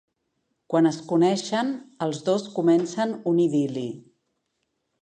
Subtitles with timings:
[0.73, 1.69] Quan es coneixen,
[2.07, 3.89] els dos comencen un idil·li.